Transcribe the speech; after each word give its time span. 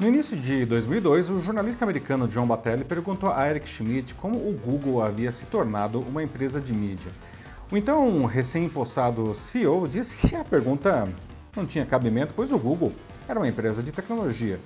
No 0.00 0.06
início 0.06 0.36
de 0.36 0.64
2002, 0.64 1.28
o 1.28 1.40
jornalista 1.40 1.84
americano 1.84 2.28
John 2.28 2.46
Batelli 2.46 2.84
perguntou 2.84 3.30
a 3.32 3.50
Eric 3.50 3.68
Schmidt 3.68 4.14
como 4.14 4.36
o 4.36 4.52
Google 4.52 5.02
havia 5.02 5.32
se 5.32 5.46
tornado 5.46 5.98
uma 5.98 6.22
empresa 6.22 6.60
de 6.60 6.72
mídia. 6.72 7.10
O 7.68 7.76
então 7.76 8.24
recém-impossado 8.24 9.34
CEO 9.34 9.88
disse 9.88 10.16
que 10.16 10.36
a 10.36 10.44
pergunta 10.44 11.08
não 11.56 11.66
tinha 11.66 11.84
cabimento, 11.84 12.32
pois 12.32 12.52
o 12.52 12.58
Google 12.60 12.92
era 13.26 13.40
uma 13.40 13.48
empresa 13.48 13.82
de 13.82 13.90
tecnologia. 13.90 14.60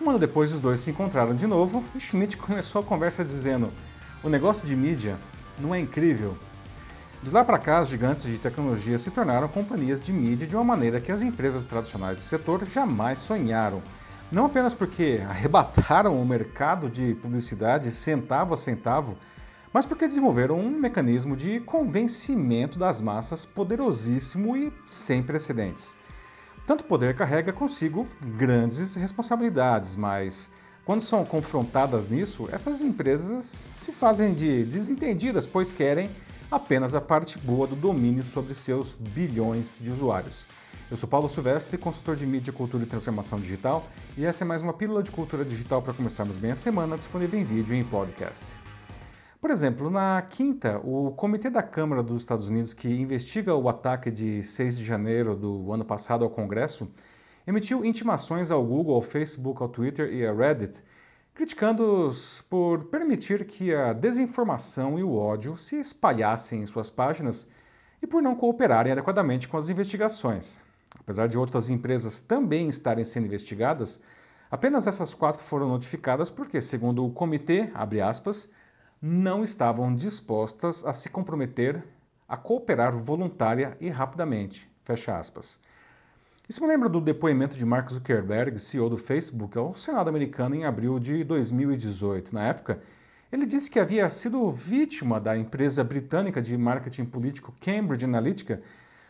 Um 0.00 0.10
ano 0.10 0.18
depois, 0.20 0.52
os 0.52 0.60
dois 0.60 0.78
se 0.78 0.90
encontraram 0.90 1.34
de 1.34 1.48
novo 1.48 1.82
e 1.92 1.98
Schmidt 1.98 2.36
começou 2.38 2.80
a 2.80 2.84
conversa 2.84 3.24
dizendo: 3.24 3.72
O 4.22 4.28
negócio 4.28 4.64
de 4.64 4.76
mídia 4.76 5.16
não 5.58 5.74
é 5.74 5.80
incrível? 5.80 6.38
De 7.20 7.32
lá 7.32 7.42
para 7.42 7.58
cá, 7.58 7.82
os 7.82 7.88
gigantes 7.88 8.26
de 8.26 8.38
tecnologia 8.38 8.96
se 8.96 9.10
tornaram 9.10 9.48
companhias 9.48 10.00
de 10.00 10.12
mídia 10.12 10.46
de 10.46 10.54
uma 10.54 10.62
maneira 10.62 11.00
que 11.00 11.10
as 11.10 11.20
empresas 11.20 11.64
tradicionais 11.64 12.16
do 12.16 12.22
setor 12.22 12.64
jamais 12.64 13.18
sonharam. 13.18 13.82
Não 14.30 14.44
apenas 14.44 14.74
porque 14.74 15.22
arrebataram 15.26 16.20
o 16.20 16.26
mercado 16.26 16.90
de 16.90 17.14
publicidade 17.14 17.90
centavo 17.90 18.52
a 18.52 18.58
centavo, 18.58 19.16
mas 19.72 19.86
porque 19.86 20.06
desenvolveram 20.06 20.60
um 20.60 20.68
mecanismo 20.68 21.34
de 21.34 21.60
convencimento 21.60 22.78
das 22.78 23.00
massas 23.00 23.46
poderosíssimo 23.46 24.54
e 24.54 24.70
sem 24.84 25.22
precedentes. 25.22 25.96
Tanto 26.66 26.84
poder 26.84 27.16
carrega 27.16 27.54
consigo 27.54 28.06
grandes 28.36 28.94
responsabilidades, 28.96 29.96
mas 29.96 30.50
quando 30.84 31.00
são 31.00 31.24
confrontadas 31.24 32.10
nisso, 32.10 32.50
essas 32.52 32.82
empresas 32.82 33.62
se 33.74 33.92
fazem 33.92 34.34
de 34.34 34.62
desentendidas, 34.64 35.46
pois 35.46 35.72
querem 35.72 36.10
apenas 36.50 36.94
a 36.94 37.00
parte 37.00 37.38
boa 37.38 37.66
do 37.66 37.76
domínio 37.76 38.22
sobre 38.22 38.54
seus 38.54 38.94
bilhões 38.94 39.80
de 39.82 39.90
usuários. 39.90 40.46
Eu 40.90 40.96
sou 40.96 41.06
Paulo 41.06 41.28
Silvestre, 41.28 41.76
consultor 41.76 42.16
de 42.16 42.26
mídia, 42.26 42.50
cultura 42.50 42.82
e 42.82 42.86
transformação 42.86 43.38
digital, 43.38 43.86
e 44.16 44.24
essa 44.24 44.42
é 44.42 44.46
mais 44.46 44.62
uma 44.62 44.72
pílula 44.72 45.02
de 45.02 45.10
cultura 45.10 45.44
digital 45.44 45.82
para 45.82 45.92
começarmos 45.92 46.38
bem 46.38 46.50
a 46.50 46.54
semana, 46.54 46.96
disponível 46.96 47.38
em 47.38 47.44
vídeo 47.44 47.74
e 47.74 47.78
em 47.78 47.84
podcast. 47.84 48.56
Por 49.38 49.50
exemplo, 49.50 49.90
na 49.90 50.22
quinta, 50.22 50.80
o 50.82 51.10
Comitê 51.10 51.50
da 51.50 51.62
Câmara 51.62 52.02
dos 52.02 52.22
Estados 52.22 52.48
Unidos, 52.48 52.72
que 52.72 52.88
investiga 52.88 53.54
o 53.54 53.68
ataque 53.68 54.10
de 54.10 54.42
6 54.42 54.78
de 54.78 54.84
janeiro 54.86 55.36
do 55.36 55.70
ano 55.70 55.84
passado 55.84 56.24
ao 56.24 56.30
Congresso, 56.30 56.90
emitiu 57.46 57.84
intimações 57.84 58.50
ao 58.50 58.64
Google, 58.64 58.94
ao 58.94 59.02
Facebook, 59.02 59.60
ao 59.60 59.68
Twitter 59.68 60.10
e 60.10 60.26
à 60.26 60.32
Reddit 60.32 60.82
criticando-os 61.34 62.40
por 62.50 62.86
permitir 62.86 63.44
que 63.44 63.72
a 63.72 63.92
desinformação 63.92 64.98
e 64.98 65.04
o 65.04 65.14
ódio 65.14 65.56
se 65.56 65.78
espalhassem 65.78 66.62
em 66.62 66.66
suas 66.66 66.90
páginas 66.90 67.46
e 68.02 68.08
por 68.08 68.20
não 68.20 68.34
cooperarem 68.34 68.90
adequadamente 68.90 69.46
com 69.46 69.56
as 69.56 69.68
investigações. 69.68 70.66
Apesar 71.08 71.26
de 71.26 71.38
outras 71.38 71.70
empresas 71.70 72.20
também 72.20 72.68
estarem 72.68 73.02
sendo 73.02 73.24
investigadas, 73.24 74.02
apenas 74.50 74.86
essas 74.86 75.14
quatro 75.14 75.42
foram 75.42 75.66
notificadas 75.66 76.28
porque, 76.28 76.60
segundo 76.60 77.02
o 77.02 77.10
comitê, 77.10 77.70
aspas, 78.04 78.50
não 79.00 79.42
estavam 79.42 79.96
dispostas 79.96 80.84
a 80.84 80.92
se 80.92 81.08
comprometer 81.08 81.82
a 82.28 82.36
cooperar 82.36 82.94
voluntária 82.94 83.74
e 83.80 83.88
rapidamente. 83.88 84.70
Fecha 84.84 85.18
aspas. 85.18 85.58
Isso 86.46 86.60
me 86.60 86.68
lembra 86.68 86.90
do 86.90 87.00
depoimento 87.00 87.56
de 87.56 87.64
Mark 87.64 87.90
Zuckerberg, 87.90 88.58
CEO 88.58 88.90
do 88.90 88.98
Facebook, 88.98 89.56
ao 89.56 89.72
Senado 89.72 90.10
americano 90.10 90.56
em 90.56 90.66
abril 90.66 90.98
de 90.98 91.24
2018. 91.24 92.34
Na 92.34 92.48
época, 92.48 92.82
ele 93.32 93.46
disse 93.46 93.70
que 93.70 93.80
havia 93.80 94.10
sido 94.10 94.50
vítima 94.50 95.18
da 95.18 95.38
empresa 95.38 95.82
britânica 95.82 96.42
de 96.42 96.54
marketing 96.58 97.06
político 97.06 97.54
Cambridge 97.62 98.04
Analytica, 98.04 98.60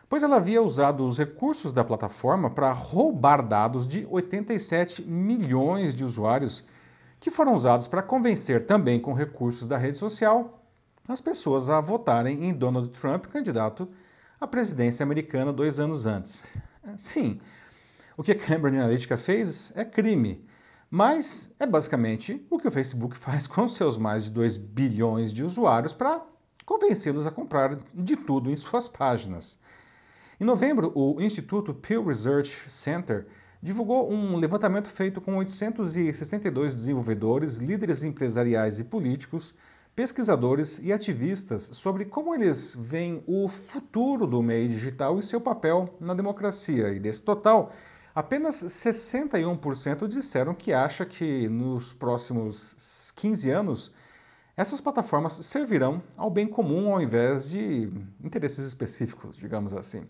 pois 0.09 0.23
ela 0.23 0.37
havia 0.37 0.62
usado 0.62 1.06
os 1.06 1.19
recursos 1.19 1.73
da 1.73 1.84
plataforma 1.84 2.48
para 2.48 2.73
roubar 2.73 3.47
dados 3.47 3.87
de 3.87 4.06
87 4.11 5.03
milhões 5.03 5.95
de 5.95 6.05
usuários, 6.05 6.65
que 7.20 7.31
foram 7.31 7.55
usados 7.55 7.87
para 7.87 8.03
convencer 8.03 8.67
também 8.67 8.98
com 8.98 9.12
recursos 9.12 9.67
da 9.67 9.77
rede 9.77 9.98
social 9.98 10.55
as 11.09 11.20
pessoas 11.23 11.71
a 11.71 11.81
votarem 11.81 12.44
em 12.44 12.53
Donald 12.53 12.91
Trump, 12.91 13.27
candidato 13.27 13.88
à 14.38 14.47
presidência 14.47 15.03
americana 15.03 15.53
dois 15.53 15.81
anos 15.81 16.05
antes. 16.05 16.59
Sim, 16.99 17.41
o 18.16 18.22
que 18.22 18.32
a 18.32 18.34
Cambridge 18.34 18.78
Analytica 18.78 19.16
fez 19.16 19.72
é 19.75 19.84
crime, 19.87 20.47
mas 20.91 21.55
é 21.59 21.66
basicamente 21.66 22.47
o 22.50 22.59
que 22.59 22.69
o 22.69 22.71
Facebook 22.71 23.16
faz 23.16 23.47
com 23.47 23.66
seus 23.66 23.97
mais 23.97 24.25
de 24.25 24.32
2 24.32 24.59
bilhões 24.59 25.32
de 25.32 25.43
usuários 25.43 25.94
para 25.94 26.22
convencê-los 26.66 27.27
a 27.27 27.31
comprar 27.31 27.78
de 27.94 28.16
tudo 28.16 28.50
em 28.50 28.56
suas 28.56 28.87
páginas. 28.87 29.59
Em 30.41 30.44
novembro, 30.44 30.93
o 30.94 31.21
Instituto 31.21 31.75
Pew 31.75 32.04
Research 32.04 32.71
Center 32.71 33.26
divulgou 33.60 34.09
um 34.09 34.37
levantamento 34.37 34.87
feito 34.87 35.21
com 35.21 35.37
862 35.37 36.76
desenvolvedores, 36.76 37.59
líderes 37.59 38.04
empresariais 38.04 38.78
e 38.78 38.84
políticos 38.84 39.53
pesquisadores 39.97 40.78
e 40.81 40.93
ativistas 40.93 41.71
sobre 41.72 42.04
como 42.04 42.32
eles 42.37 42.76
veem 42.78 43.21
o 43.26 43.49
futuro 43.49 44.28
do 44.28 44.41
meio 44.41 44.69
digital 44.69 45.19
e 45.19 45.25
seu 45.25 45.41
papel 45.41 45.93
na 45.99 46.15
democracia. 46.15 46.93
E 46.93 47.00
desse 47.00 47.25
total, 47.25 47.72
apenas 48.15 48.55
61% 48.55 50.06
disseram 50.06 50.55
que 50.55 50.72
acha 50.72 51.05
que 51.05 51.49
nos 51.49 51.93
próximos 51.93 53.10
15 53.16 53.50
anos 53.50 53.93
essas 54.58 54.80
plataformas 54.80 55.34
servirão 55.34 56.02
ao 56.16 56.28
bem 56.28 56.48
comum 56.48 56.92
ao 56.92 57.00
invés 57.00 57.48
de 57.48 57.92
interesses 58.20 58.66
específicos, 58.66 59.36
digamos 59.36 59.72
assim. 59.72 60.04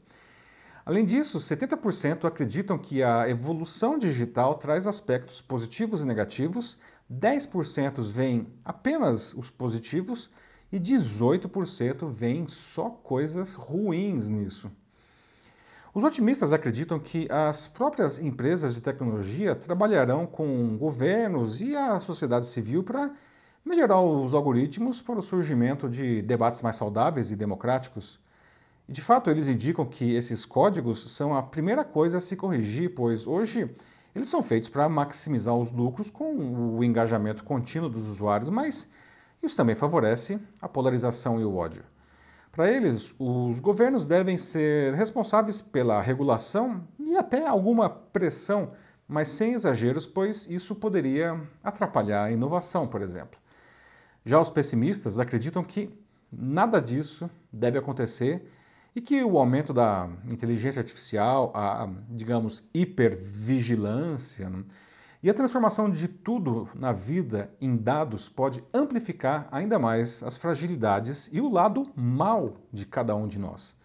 Além 0.86 1.04
disso, 1.04 1.36
70% 1.36 2.25
acreditam 2.25 2.78
que 2.78 3.03
a 3.03 3.28
evolução 3.28 3.98
digital 3.98 4.54
traz 4.54 4.86
aspectos 4.86 5.42
positivos 5.42 6.00
e 6.00 6.06
negativos, 6.06 6.78
10% 7.12 8.00
veem 8.00 8.47
apenas 8.64 9.34
os 9.34 9.50
positivos 9.50 10.31
e 10.72 10.80
18% 10.80 12.10
veem 12.10 12.48
só 12.48 12.88
coisas 12.88 13.53
ruins 13.53 14.30
nisso. 14.30 14.70
Os 15.92 16.04
otimistas 16.04 16.54
acreditam 16.54 16.98
que 16.98 17.28
as 17.30 17.66
próprias 17.66 18.19
empresas 18.19 18.76
de 18.76 18.80
tecnologia 18.80 19.54
trabalharão 19.54 20.25
com 20.25 20.78
governos 20.78 21.60
e 21.60 21.76
a 21.76 22.00
sociedade 22.00 22.47
civil 22.47 22.82
para 22.82 23.12
melhorar 23.69 24.01
os 24.01 24.33
algoritmos 24.33 25.03
para 25.03 25.19
o 25.19 25.23
surgimento 25.23 25.91
de 25.91 26.23
debates 26.23 26.62
mais 26.62 26.77
saudáveis 26.77 27.31
e 27.31 27.37
democráticos. 27.37 28.19
E 28.89 28.93
de 28.93 29.03
fato, 29.03 29.29
eles 29.29 29.47
indicam 29.47 29.84
que 29.84 30.15
esses 30.15 30.47
códigos 30.47 31.12
são 31.12 31.37
a 31.37 31.43
primeira 31.43 31.84
coisa 31.84 32.17
a 32.17 32.21
se 32.21 32.34
corrigir, 32.34 32.95
pois 32.95 33.27
hoje 33.27 33.71
eles 34.15 34.31
são 34.31 34.43
feitos 34.43 34.71
para 34.71 34.89
maximizar 34.89 35.55
os 35.55 35.71
lucros 35.71 36.09
com 36.09 36.78
o 36.78 36.83
engajamento 36.83 37.45
contínuo 37.45 37.91
dos 37.91 38.09
usuários, 38.09 38.49
mas 38.49 38.91
isso 39.43 39.55
também 39.55 39.77
favorece 39.77 40.41
a 40.62 40.69
polarização 40.69 41.39
e 41.39 41.45
o 41.45 41.55
ódio. 41.55 41.84
Para 42.51 42.73
eles, 42.73 43.15
os 43.19 43.61
governos 43.61 44.07
devem 44.07 44.39
ser 44.39 44.95
responsáveis 44.95 45.61
pela 45.61 46.01
regulação 46.01 46.89
e 46.99 47.19
até 47.19 47.47
alguma 47.47 47.91
pressão, 47.91 48.73
mas 49.07 49.28
sem 49.28 49.53
exageros, 49.53 50.07
pois 50.07 50.49
isso 50.49 50.75
poderia 50.75 51.39
atrapalhar 51.62 52.25
a 52.25 52.33
inovação, 52.33 52.89
por 52.89 53.03
exemplo. 53.03 53.39
Já 54.25 54.41
os 54.41 54.51
pessimistas 54.51 55.19
acreditam 55.19 55.62
que 55.62 55.91
nada 56.31 56.81
disso 56.81 57.31
deve 57.53 57.79
acontecer 57.79 58.47
e 58.95 59.01
que 59.01 59.23
o 59.23 59.39
aumento 59.39 59.73
da 59.73 60.09
inteligência 60.31 60.81
artificial, 60.81 61.53
a, 61.55 61.89
digamos, 62.09 62.69
hipervigilância 62.75 64.51
né, 64.51 64.65
e 65.23 65.28
a 65.28 65.34
transformação 65.34 65.91
de 65.91 66.07
tudo 66.07 66.69
na 66.75 66.93
vida 66.93 67.51
em 67.61 67.77
dados 67.77 68.28
pode 68.28 68.62
amplificar 68.73 69.49
ainda 69.51 69.78
mais 69.78 70.23
as 70.23 70.37
fragilidades 70.37 71.28
e 71.33 71.41
o 71.41 71.51
lado 71.51 71.91
mal 71.97 72.57
de 72.73 72.87
cada 72.87 73.17
um 73.17 73.27
de 73.27 73.39
nós. 73.39 73.77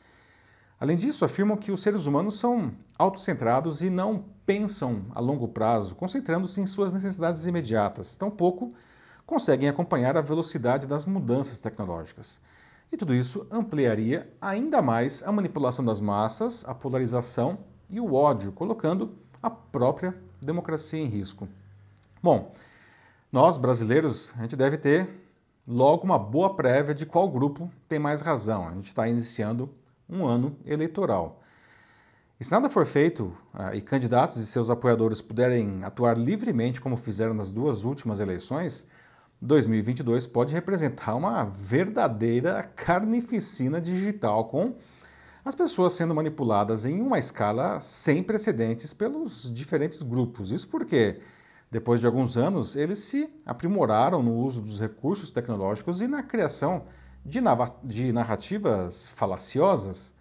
Além 0.80 0.98
disso, 0.98 1.24
afirmam 1.24 1.58
que 1.58 1.72
os 1.72 1.82
seres 1.82 2.06
humanos 2.06 2.38
são 2.38 2.72
autocentrados 3.00 3.82
e 3.82 3.90
não 3.90 4.26
pensam 4.46 5.06
a 5.16 5.20
longo 5.20 5.48
prazo, 5.48 5.96
concentrando-se 5.96 6.60
em 6.60 6.66
suas 6.66 6.92
necessidades 6.92 7.46
imediatas. 7.46 8.18
Tampouco 8.18 8.74
conseguem 9.26 9.70
acompanhar 9.70 10.18
a 10.18 10.22
velocidade 10.22 10.88
das 10.88 11.06
mudanças 11.06 11.60
tecnológicas. 11.60 12.42
E 12.92 12.98
tudo 12.98 13.14
isso 13.14 13.48
ampliaria 13.50 14.32
ainda 14.40 14.82
mais 14.82 15.24
a 15.24 15.32
manipulação 15.32 15.84
das 15.84 16.00
massas, 16.00 16.64
a 16.68 16.76
polarização 16.76 17.58
e 17.90 18.00
o 18.00 18.14
ódio, 18.14 18.52
colocando 18.52 19.16
a 19.42 19.50
própria 19.50 20.16
democracia 20.42 21.00
em 21.00 21.08
risco. 21.08 21.48
Bom, 22.22 22.52
nós 23.32 23.58
brasileiros, 23.58 24.34
a 24.38 24.44
gente 24.44 24.56
deve 24.56 24.78
ter 24.78 25.10
logo 25.68 26.04
uma 26.04 26.20
boa 26.20 26.56
prévia 26.56 26.94
de 26.94 27.06
qual 27.06 27.30
grupo 27.30 27.72
tem 27.90 27.98
mais 27.98 28.22
razão. 28.22 28.68
A 28.68 28.74
gente 28.74 28.88
está 28.88 29.08
iniciando 29.08 29.70
um 30.10 30.26
ano 30.26 30.56
eleitoral. 30.66 31.42
E 32.40 32.44
se 32.44 32.52
nada 32.52 32.70
for 32.70 32.86
feito 32.86 33.36
ah, 33.54 33.76
e 33.76 33.82
candidatos 33.82 34.38
e 34.38 34.46
seus 34.46 34.70
apoiadores 34.70 35.22
puderem 35.22 35.84
atuar 35.84 36.18
livremente 36.18 36.82
como 36.82 36.98
fizeram 36.98 37.34
nas 37.34 37.52
duas 37.52 37.84
últimas 37.84 38.20
eleições, 38.20 38.88
2022 39.44 40.26
pode 40.26 40.54
representar 40.54 41.16
uma 41.16 41.44
verdadeira 41.44 42.64
carnificina 42.64 43.82
digital, 43.82 44.46
com 44.46 44.76
as 45.44 45.54
pessoas 45.54 45.92
sendo 45.94 46.16
manipuladas 46.16 46.86
em 46.86 47.02
uma 47.02 47.20
escala 47.20 47.80
sem 47.82 48.24
precedentes 48.24 48.94
pelos 48.94 49.54
diferentes 49.54 50.02
grupos. 50.02 50.50
Isso 50.52 50.70
porque 50.70 51.20
Depois 51.74 52.00
de 52.00 52.06
alguns 52.06 52.38
anos, 52.38 52.76
eles 52.76 53.00
se 53.00 53.28
aprimoraram 53.44 54.22
no 54.22 54.36
uso 54.36 54.62
dos 54.62 54.80
recursos 54.80 55.32
tecnológicos 55.32 56.02
e 56.02 56.08
na 56.08 56.22
criação 56.22 56.84
de 57.26 57.42
narrativas 58.14 59.10
falaciosas. 59.10 60.14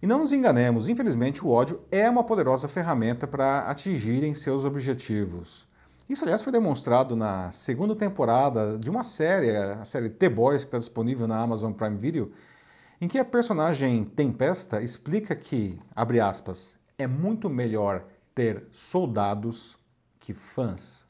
E 0.00 0.06
não 0.06 0.20
nos 0.20 0.32
enganemos, 0.32 0.88
infelizmente 0.88 1.44
o 1.44 1.48
ódio 1.48 1.80
é 1.90 2.08
uma 2.08 2.22
poderosa 2.22 2.68
ferramenta 2.68 3.26
para 3.26 3.62
atingirem 3.62 4.36
seus 4.36 4.64
objetivos. 4.64 5.66
Isso, 6.12 6.24
aliás, 6.24 6.42
foi 6.42 6.52
demonstrado 6.52 7.16
na 7.16 7.50
segunda 7.52 7.96
temporada 7.96 8.78
de 8.78 8.90
uma 8.90 9.02
série, 9.02 9.56
a 9.56 9.82
série 9.82 10.10
The 10.10 10.28
Boys, 10.28 10.62
que 10.62 10.68
está 10.68 10.76
disponível 10.76 11.26
na 11.26 11.40
Amazon 11.40 11.72
Prime 11.72 11.96
Video, 11.96 12.30
em 13.00 13.08
que 13.08 13.16
a 13.16 13.24
personagem 13.24 14.04
Tempesta 14.04 14.82
explica 14.82 15.34
que, 15.34 15.80
abre 15.96 16.20
aspas, 16.20 16.76
é 16.98 17.06
muito 17.06 17.48
melhor 17.48 18.04
ter 18.34 18.68
soldados 18.70 19.78
que 20.20 20.34
fãs. 20.34 21.06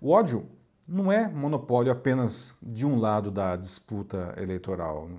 O 0.00 0.10
ódio 0.10 0.48
não 0.86 1.10
é 1.10 1.26
monopólio 1.26 1.90
apenas 1.90 2.54
de 2.62 2.86
um 2.86 3.00
lado 3.00 3.32
da 3.32 3.56
disputa 3.56 4.32
eleitoral. 4.36 5.10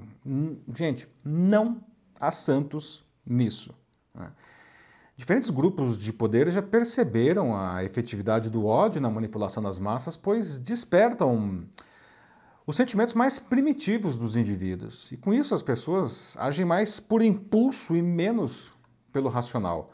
Gente, 0.73 1.05
não 1.21 1.83
há 2.17 2.31
santos 2.31 3.03
nisso. 3.25 3.75
Né? 4.15 4.31
Diferentes 5.17 5.49
grupos 5.49 5.97
de 5.97 6.13
poder 6.13 6.51
já 6.51 6.61
perceberam 6.61 7.57
a 7.57 7.83
efetividade 7.83 8.51
do 8.51 8.67
ódio 8.67 9.01
na 9.01 9.09
manipulação 9.09 9.63
das 9.63 9.79
massas, 9.79 10.15
pois 10.15 10.59
despertam 10.59 11.65
os 12.67 12.75
sentimentos 12.75 13.15
mais 13.15 13.39
primitivos 13.39 14.15
dos 14.15 14.35
indivíduos. 14.35 15.11
E 15.11 15.17
com 15.17 15.33
isso 15.33 15.55
as 15.55 15.63
pessoas 15.63 16.37
agem 16.37 16.63
mais 16.63 16.99
por 16.99 17.23
impulso 17.23 17.95
e 17.95 18.01
menos 18.01 18.71
pelo 19.11 19.27
racional. 19.27 19.91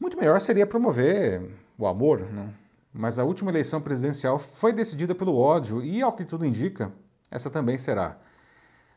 Muito 0.00 0.16
melhor 0.16 0.40
seria 0.40 0.66
promover 0.66 1.54
o 1.76 1.86
amor, 1.86 2.22
né? 2.22 2.54
mas 2.90 3.18
a 3.18 3.24
última 3.24 3.50
eleição 3.50 3.78
presidencial 3.78 4.38
foi 4.38 4.72
decidida 4.72 5.14
pelo 5.14 5.36
ódio 5.36 5.84
e, 5.84 6.00
ao 6.00 6.14
que 6.14 6.24
tudo 6.24 6.46
indica, 6.46 6.90
essa 7.30 7.50
também 7.50 7.76
será. 7.76 8.16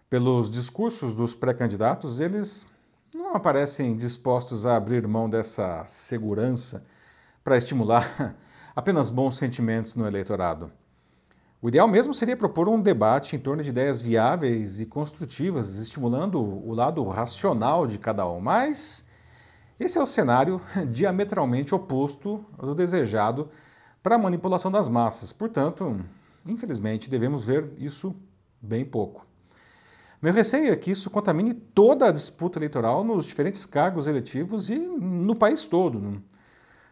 Pelos 0.10 0.50
discursos 0.50 1.14
dos 1.14 1.36
pré-candidatos, 1.36 2.22
eles 2.22 2.66
não 3.14 3.36
aparecem 3.36 3.96
dispostos 3.96 4.66
a 4.66 4.78
abrir 4.78 5.06
mão 5.06 5.30
dessa 5.30 5.84
segurança 5.86 6.86
para 7.44 7.58
estimular 7.58 8.36
apenas 8.74 9.10
bons 9.10 9.36
sentimentos 9.38 9.96
no 9.96 10.08
eleitorado. 10.08 10.72
O 11.62 11.68
ideal 11.68 11.88
mesmo 11.88 12.14
seria 12.14 12.38
propor 12.38 12.70
um 12.70 12.82
debate 12.82 13.36
em 13.36 13.40
torno 13.40 13.62
de 13.62 13.70
ideias 13.70 14.02
viáveis 14.02 14.80
e 14.80 14.86
construtivas, 14.86 15.78
estimulando 15.78 16.42
o 16.42 16.74
lado 16.74 17.04
racional 17.04 17.86
de 17.86 18.00
cada 18.00 18.28
um, 18.28 18.40
mas 18.40 19.06
esse 19.80 19.98
é 19.98 20.02
o 20.02 20.06
cenário 20.06 20.62
diametralmente 20.90 21.76
oposto 21.76 22.46
do 22.58 22.74
desejado 22.74 23.50
para 24.02 24.16
a 24.16 24.20
manipulação 24.20 24.72
das 24.72 24.88
massas. 24.88 25.34
Portanto, 25.34 26.00
infelizmente, 26.46 27.10
devemos 27.10 27.46
ver 27.46 27.74
isso 27.78 28.16
bem 28.62 28.86
pouco. 28.86 29.31
Meu 30.22 30.32
receio 30.32 30.72
é 30.72 30.76
que 30.76 30.92
isso 30.92 31.10
contamine 31.10 31.52
toda 31.52 32.08
a 32.08 32.12
disputa 32.12 32.60
eleitoral 32.60 33.04
nos 33.04 33.26
diferentes 33.26 33.66
cargos 33.66 34.06
eletivos 34.06 34.70
e 34.70 34.78
no 34.78 35.36
país 35.36 35.66
todo. 35.66 36.22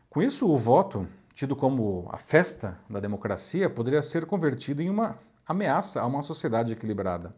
Com 0.10 0.20
isso, 0.20 0.50
o 0.50 0.58
voto, 0.58 1.08
tido 1.36 1.56
como 1.56 2.10
a 2.12 2.18
festa 2.18 2.80
da 2.90 3.00
democracia, 3.00 3.70
poderia 3.70 4.02
ser 4.02 4.26
convertido 4.26 4.82
em 4.82 4.90
uma 4.90 5.20
ameaça 5.48 6.02
a 6.02 6.08
uma 6.08 6.24
sociedade 6.24 6.74
equilibrada. 6.74 7.32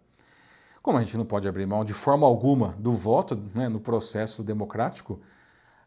Como 0.82 0.98
a 0.98 1.04
gente 1.04 1.18
não 1.18 1.26
pode 1.26 1.46
abrir 1.46 1.66
mão 1.66 1.84
de 1.84 1.94
forma 1.94 2.26
alguma 2.26 2.70
do 2.80 2.94
voto 2.94 3.36
né, 3.54 3.68
no 3.68 3.82
processo 3.82 4.42
democrático, 4.44 5.20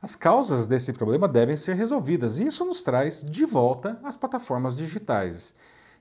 as 0.02 0.14
causas 0.14 0.66
desse 0.66 0.92
problema 0.92 1.26
devem 1.26 1.56
ser 1.56 1.76
resolvidas 1.76 2.38
e 2.38 2.46
isso 2.46 2.62
nos 2.66 2.84
traz 2.84 3.24
de 3.24 3.46
volta 3.46 3.98
às 4.04 4.18
plataformas 4.18 4.76
digitais. 4.76 5.54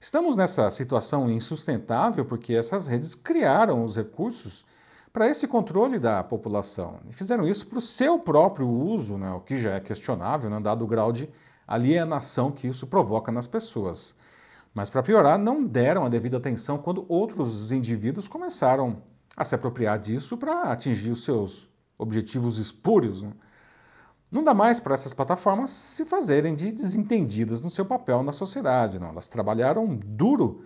Estamos 0.04 0.36
nessa 0.36 0.70
situação 0.70 1.32
insustentável 1.32 2.26
porque 2.26 2.54
essas 2.54 2.88
redes 2.88 3.16
criaram 3.16 3.86
os 3.86 3.96
recursos 3.96 4.66
para 5.14 5.30
esse 5.30 5.48
controle 5.48 5.98
da 5.98 6.22
população 6.22 7.00
e 7.10 7.14
fizeram 7.14 7.48
isso 7.48 7.66
para 7.68 7.78
o 7.78 7.82
seu 7.82 8.20
próprio 8.20 8.68
uso, 8.68 9.18
né, 9.18 9.32
o 9.32 9.40
que 9.40 9.58
já 9.62 9.76
é 9.76 9.80
questionável, 9.80 10.50
né, 10.50 10.60
dado 10.60 10.84
o 10.84 10.88
grau 10.88 11.14
de 11.14 11.30
alienação 11.66 12.52
que 12.52 12.68
isso 12.68 12.86
provoca 12.86 13.32
nas 13.32 13.48
pessoas. 13.48 14.14
Mas, 14.74 14.90
para 14.90 15.02
piorar, 15.02 15.40
não 15.40 15.64
deram 15.64 16.04
a 16.04 16.10
devida 16.10 16.36
atenção 16.36 16.78
quando 16.78 17.06
outros 17.08 17.72
indivíduos 17.72 18.28
começaram 18.28 19.02
a 19.38 19.46
se 19.46 19.56
apropriar 19.56 19.98
disso 19.98 20.36
para 20.36 20.64
atingir 20.64 21.12
os 21.12 21.24
seus 21.24 21.70
objetivos 21.98 22.58
espúrios. 22.58 23.24
Né? 23.24 23.32
Não 24.34 24.44
dá 24.44 24.52
mais 24.52 24.80
para 24.80 24.96
essas 24.96 25.14
plataformas 25.14 25.70
se 25.70 26.06
fazerem 26.06 26.56
de 26.56 26.72
desentendidas 26.72 27.62
no 27.62 27.70
seu 27.70 27.86
papel 27.86 28.24
na 28.24 28.34
sociedade. 28.34 28.98
Não. 28.98 29.10
Elas 29.10 29.30
trabalharam 29.30 29.96
duro 29.96 30.66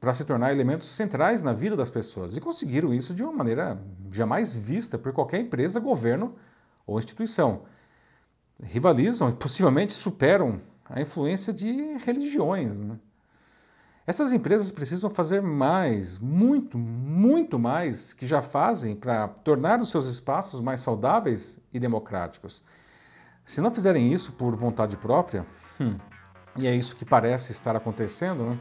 para 0.00 0.12
se 0.12 0.24
tornar 0.24 0.50
elementos 0.50 0.88
centrais 0.88 1.40
na 1.44 1.52
vida 1.52 1.76
das 1.76 1.88
pessoas 1.88 2.36
e 2.36 2.40
conseguiram 2.40 2.92
isso 2.92 3.14
de 3.14 3.22
uma 3.22 3.30
maneira 3.30 3.80
jamais 4.10 4.52
vista 4.52 4.98
por 4.98 5.12
qualquer 5.12 5.40
empresa, 5.40 5.78
governo 5.78 6.34
ou 6.84 6.98
instituição. 6.98 7.62
Rivalizam 8.60 9.30
e 9.30 9.34
possivelmente 9.34 9.92
superam 9.92 10.60
a 10.84 11.00
influência 11.00 11.52
de 11.52 11.96
religiões. 11.98 12.80
Né? 12.80 12.98
Essas 14.04 14.32
empresas 14.32 14.72
precisam 14.72 15.10
fazer 15.10 15.40
mais, 15.40 16.18
muito, 16.18 16.76
muito 16.76 17.56
mais 17.56 18.12
que 18.12 18.26
já 18.26 18.42
fazem 18.42 18.96
para 18.96 19.28
tornar 19.28 19.80
os 19.80 19.90
seus 19.90 20.08
espaços 20.08 20.60
mais 20.60 20.80
saudáveis 20.80 21.60
e 21.72 21.78
democráticos. 21.78 22.64
Se 23.46 23.60
não 23.60 23.72
fizerem 23.72 24.12
isso 24.12 24.32
por 24.32 24.56
vontade 24.56 24.96
própria, 24.96 25.46
hum, 25.80 25.96
e 26.56 26.66
é 26.66 26.74
isso 26.74 26.96
que 26.96 27.04
parece 27.04 27.52
estar 27.52 27.76
acontecendo, 27.76 28.42
né, 28.42 28.58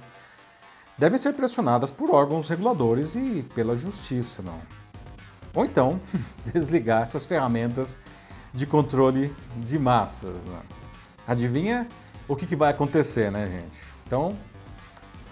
devem 0.96 1.18
ser 1.18 1.34
pressionadas 1.34 1.90
por 1.90 2.12
órgãos 2.12 2.48
reguladores 2.48 3.16
e 3.16 3.44
pela 3.56 3.76
justiça, 3.76 4.44
não? 4.44 4.62
Ou 5.56 5.66
então 5.66 6.00
desligar 6.54 7.02
essas 7.02 7.26
ferramentas 7.26 8.00
de 8.54 8.68
controle 8.68 9.36
de 9.58 9.80
massas. 9.80 10.44
Né? 10.44 10.62
Adivinha 11.28 11.88
o 12.28 12.36
que, 12.36 12.46
que 12.46 12.56
vai 12.56 12.70
acontecer, 12.70 13.32
né, 13.32 13.50
gente? 13.50 13.80
Então, 14.06 14.38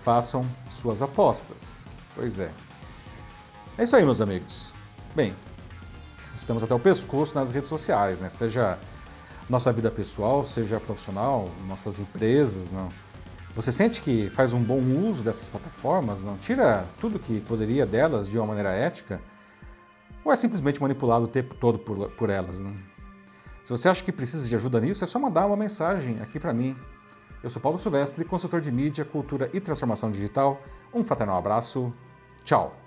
façam 0.02 0.44
suas 0.68 1.04
apostas. 1.04 1.88
Pois 2.16 2.40
é. 2.40 2.52
É 3.78 3.84
isso 3.84 3.96
aí, 3.96 4.04
meus 4.04 4.20
amigos. 4.20 4.74
Bem, 5.16 5.36
estamos 6.36 6.64
até 6.64 6.74
o 6.74 6.80
pescoço 6.80 7.36
nas 7.36 7.52
redes 7.52 7.70
sociais, 7.70 8.20
né? 8.20 8.30
Seja 8.30 8.80
nossa 9.50 9.72
vida 9.72 9.92
pessoal, 9.92 10.44
seja 10.44 10.80
profissional, 10.80 11.50
nossas 11.68 12.00
empresas, 12.00 12.72
não. 12.72 12.89
Você 13.56 13.72
sente 13.72 14.01
que 14.01 14.29
faz 14.29 14.51
um 14.51 14.63
bom 14.63 14.79
uso 14.79 15.24
dessas 15.24 15.48
plataformas, 15.48 16.24
não? 16.24 16.38
Tira 16.38 16.86
tudo 17.00 17.20
que 17.20 17.39
poderia 17.41 17.86
delas 17.86 18.27
de 18.27 18.38
uma 18.38 18.48
maneira 18.48 18.72
ética? 18.72 19.22
Ou 20.25 20.32
é 20.32 20.36
simplesmente 20.36 20.82
manipulado 20.82 21.25
o 21.25 21.27
tempo 21.27 21.53
todo 21.56 21.77
por, 21.77 22.10
por 22.12 22.29
elas, 22.29 22.60
não? 22.60 22.75
Se 23.63 23.70
você 23.70 23.88
acha 23.88 24.03
que 24.03 24.12
precisa 24.12 24.48
de 24.48 24.56
ajuda 24.56 24.79
nisso, 24.82 25.03
é 25.03 25.08
só 25.08 25.20
mandar 25.20 25.46
uma 25.46 25.56
mensagem 25.56 26.20
aqui 26.22 26.39
para 26.39 26.53
mim. 26.53 26.75
Eu 27.44 27.50
sou 27.50 27.62
Paulo 27.62 27.77
Silvestre, 27.77 28.25
consultor 28.25 28.60
de 28.60 28.72
mídia, 28.72 29.06
cultura 29.06 29.50
e 29.53 29.60
transformação 29.60 30.12
digital. 30.12 30.62
Um 30.94 31.03
fraternal 31.03 31.38
abraço. 31.38 31.94
Tchau! 32.44 32.83